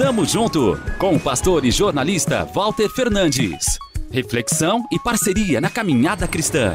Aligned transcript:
Tamo 0.00 0.24
junto 0.24 0.78
com 0.98 1.14
o 1.14 1.20
pastor 1.20 1.62
e 1.66 1.70
jornalista 1.70 2.46
Walter 2.46 2.88
Fernandes. 2.88 3.78
Reflexão 4.10 4.82
e 4.90 4.98
parceria 4.98 5.60
na 5.60 5.68
caminhada 5.68 6.26
cristã. 6.26 6.72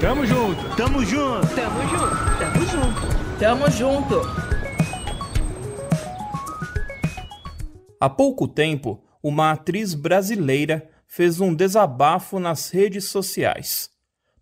Tamo 0.00 0.24
junto, 0.24 0.76
tamo 0.76 1.04
junto, 1.04 1.44
tamo 1.56 1.80
junto, 1.88 2.38
tamo 2.38 2.66
junto, 2.68 3.38
tamo 3.40 3.68
junto. 3.68 4.20
Há 8.00 8.08
pouco 8.08 8.46
tempo, 8.46 9.02
uma 9.20 9.50
atriz 9.50 9.92
brasileira 9.92 10.88
fez 11.08 11.40
um 11.40 11.52
desabafo 11.52 12.38
nas 12.38 12.70
redes 12.70 13.06
sociais. 13.06 13.90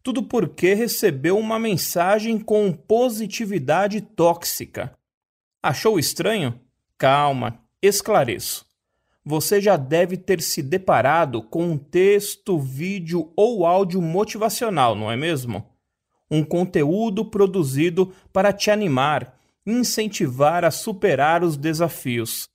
Tudo 0.02 0.22
porque 0.22 0.74
recebeu 0.74 1.38
uma 1.38 1.58
mensagem 1.58 2.38
com 2.38 2.70
positividade 2.70 4.02
tóxica. 4.02 4.92
Achou 5.62 5.98
estranho? 5.98 6.60
Calma, 6.98 7.63
esclareço. 7.86 8.64
Você 9.24 9.60
já 9.60 9.76
deve 9.76 10.16
ter 10.16 10.40
se 10.40 10.62
deparado 10.62 11.42
com 11.42 11.64
um 11.64 11.78
texto, 11.78 12.58
vídeo 12.58 13.32
ou 13.34 13.64
áudio 13.64 14.02
motivacional, 14.02 14.94
não 14.94 15.10
é 15.10 15.16
mesmo? 15.16 15.66
Um 16.30 16.44
conteúdo 16.44 17.24
produzido 17.24 18.12
para 18.32 18.52
te 18.52 18.70
animar, 18.70 19.38
incentivar 19.66 20.64
a 20.64 20.70
superar 20.70 21.42
os 21.42 21.56
desafios. 21.56 22.48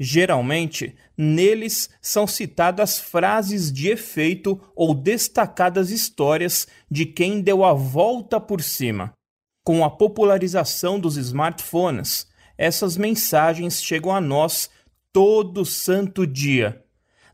Geralmente, 0.00 0.94
neles 1.16 1.90
são 2.00 2.26
citadas 2.26 2.98
frases 2.98 3.72
de 3.72 3.88
efeito 3.88 4.60
ou 4.74 4.94
destacadas 4.94 5.90
histórias 5.90 6.68
de 6.88 7.04
quem 7.04 7.40
deu 7.40 7.64
a 7.64 7.72
volta 7.72 8.40
por 8.40 8.62
cima. 8.62 9.12
Com 9.64 9.84
a 9.84 9.90
popularização 9.90 10.98
dos 11.00 11.16
smartphones, 11.16 12.28
essas 12.58 12.96
mensagens 12.96 13.80
chegam 13.80 14.12
a 14.12 14.20
nós 14.20 14.68
todo 15.12 15.64
santo 15.64 16.26
dia. 16.26 16.84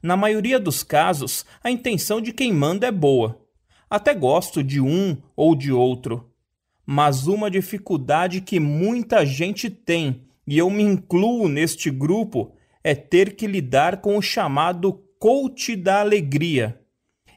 Na 0.02 0.19
maioria 0.19 0.61
dos 0.61 0.83
casos, 0.83 1.47
a 1.62 1.70
intenção 1.70 2.20
de 2.20 2.30
quem 2.30 2.53
manda 2.53 2.86
é 2.86 2.92
boa. 2.92 3.41
Até 3.89 4.12
gosto 4.12 4.62
de 4.62 4.83
um 4.83 5.17
ou 5.34 5.56
de 5.56 5.72
outro. 5.72 6.30
Mas 6.84 7.27
uma 7.27 7.50
dificuldade 7.50 8.42
que 8.42 8.61
muita 8.61 9.25
gente 9.25 9.70
tem, 9.70 10.27
e 10.47 10.58
eu 10.58 10.69
me 10.69 10.83
incluo 10.83 11.48
neste 11.48 11.91
grupo, 11.91 12.55
é 12.83 12.95
ter 12.95 13.34
que 13.34 13.47
lidar 13.47 14.02
com 14.02 14.19
o 14.19 14.22
chamado 14.22 14.92
coach 15.19 15.75
da 15.75 16.00
alegria. 16.00 16.78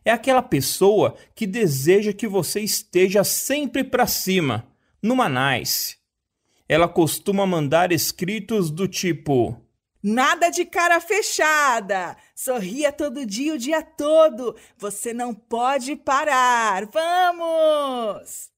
É 0.03 0.11
aquela 0.11 0.41
pessoa 0.41 1.15
que 1.33 1.47
deseja 1.47 2.11
que 2.11 2.27
você 2.27 2.59
esteja 2.59 3.23
sempre 3.23 3.81
para 3.81 4.05
cima, 4.05 4.67
numa 5.01 5.29
nice. 5.29 5.97
Ela 6.69 6.87
costuma 6.87 7.45
mandar 7.45 7.91
escritos 7.91 8.69
do 8.69 8.87
tipo: 8.87 9.61
Nada 10.03 10.49
de 10.49 10.65
cara 10.65 10.99
fechada. 10.99 12.15
Sorria 12.35 12.91
todo 12.91 13.25
dia, 13.25 13.55
o 13.55 13.57
dia 13.57 13.81
todo. 13.81 14.55
Você 14.77 15.13
não 15.13 15.33
pode 15.33 15.95
parar. 15.95 16.85
Vamos! 16.85 18.49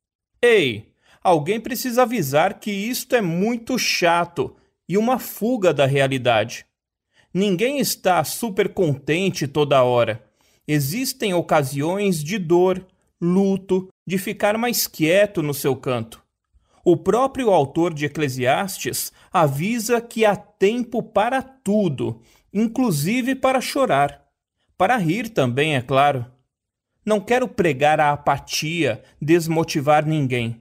Ei, 0.42 0.92
alguém 1.24 1.60
precisa 1.60 2.04
avisar 2.04 2.60
que 2.60 2.72
isto 2.72 3.16
é 3.16 3.22
muito 3.22 3.78
chato 3.78 4.56
e 4.88 4.98
uma 4.98 5.20
fuga 5.20 5.74
da 5.74 5.86
realidade. 5.86 6.66
Ninguém 7.34 7.80
está 7.80 8.24
super 8.24 8.74
contente 8.74 9.48
toda 9.48 9.84
hora. 9.84 10.24
Existem 10.68 11.34
ocasiões 11.34 12.24
de 12.24 12.38
dor, 12.38 12.86
luto, 13.22 13.88
de 14.06 14.18
ficar 14.18 14.58
mais 14.58 14.88
quieto 14.88 15.42
no 15.42 15.54
seu 15.54 15.76
canto. 15.76 16.24
O 16.84 16.98
próprio 16.98 17.52
autor 17.52 17.94
de 17.94 18.06
Eclesiastes 18.06 19.12
avisa 19.32 20.02
que 20.02 20.26
há 20.26 20.36
tempo 20.36 21.04
para 21.04 21.42
tudo, 21.42 22.22
inclusive 22.54 23.36
para 23.36 23.62
chorar. 23.62 24.26
Para 24.78 24.98
rir 24.98 25.30
também, 25.30 25.76
é 25.76 25.82
claro. 25.82 26.26
Não 27.06 27.20
quero 27.20 27.48
pregar 27.48 28.00
a 28.00 28.12
apatia, 28.12 29.04
desmotivar 29.22 30.06
ninguém. 30.06 30.58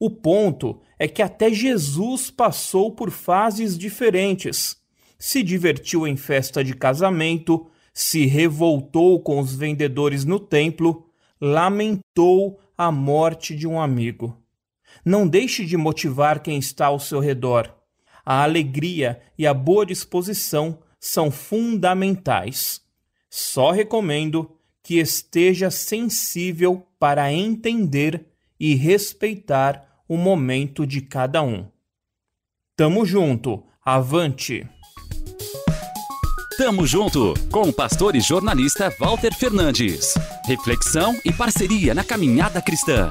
O 0.00 0.10
ponto 0.10 0.80
é 0.98 1.06
que 1.06 1.22
até 1.22 1.52
Jesus 1.52 2.30
passou 2.30 2.92
por 2.92 3.10
fases 3.10 3.76
diferentes 3.78 4.82
se 5.22 5.40
divertiu 5.40 6.04
em 6.04 6.16
festa 6.16 6.64
de 6.64 6.74
casamento, 6.74 7.70
se 7.94 8.26
revoltou 8.26 9.20
com 9.20 9.38
os 9.38 9.54
vendedores 9.54 10.24
no 10.24 10.40
templo, 10.40 11.06
lamentou 11.40 12.58
a 12.76 12.90
morte 12.90 13.54
de 13.54 13.64
um 13.64 13.80
amigo. 13.80 14.36
Não 15.04 15.26
deixe 15.26 15.64
de 15.64 15.76
motivar 15.76 16.40
quem 16.40 16.58
está 16.58 16.86
ao 16.86 16.98
seu 16.98 17.20
redor. 17.20 17.72
A 18.24 18.42
alegria 18.42 19.20
e 19.36 19.46
a 19.46 19.54
boa 19.54 19.84
disposição 19.84 20.78
são 21.00 21.30
fundamentais. 21.30 22.80
Só 23.28 23.70
recomendo 23.70 24.56
que 24.82 24.98
esteja 24.98 25.70
sensível 25.70 26.86
para 26.98 27.32
entender 27.32 28.26
e 28.58 28.74
respeitar 28.74 30.04
o 30.08 30.16
momento 30.16 30.86
de 30.86 31.00
cada 31.00 31.42
um. 31.42 31.66
Tamo 32.76 33.04
junto, 33.04 33.64
avante! 33.84 34.68
Tamo 36.56 36.86
junto 36.86 37.34
com 37.50 37.62
o 37.62 37.72
pastor 37.72 38.14
e 38.14 38.20
jornalista 38.20 38.94
Walter 39.00 39.34
Fernandes. 39.34 40.14
Reflexão 40.46 41.18
e 41.24 41.32
parceria 41.32 41.94
na 41.94 42.04
caminhada 42.04 42.60
cristã. 42.60 43.10